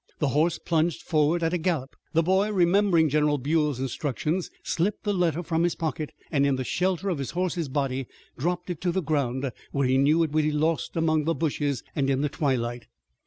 The 0.17 0.29
horse 0.29 0.57
plunged 0.57 1.03
forward 1.03 1.43
at 1.43 1.53
a 1.53 1.59
gallop. 1.59 1.95
The 2.13 2.23
boy, 2.23 2.51
remembering 2.51 3.07
General 3.07 3.37
Buell's 3.37 3.79
instructions, 3.79 4.49
slipped 4.63 5.03
the 5.03 5.13
letter 5.13 5.43
from 5.43 5.61
his 5.61 5.75
pocket, 5.75 6.11
and 6.31 6.43
in 6.43 6.55
the 6.55 6.63
shelter 6.63 7.07
of 7.09 7.19
the 7.19 7.31
horse's 7.31 7.69
body 7.69 8.07
dropped 8.35 8.71
it 8.71 8.81
to 8.81 8.91
the 8.91 9.03
ground, 9.03 9.51
where 9.71 9.85
he 9.87 9.99
knew 9.99 10.23
it 10.23 10.31
would 10.31 10.41
be 10.41 10.51
lost 10.51 10.95
among 10.95 11.25
the 11.25 11.35
bushes 11.35 11.83
and 11.95 12.09
in 12.09 12.21
the 12.21 12.29
twilight. 12.29 12.87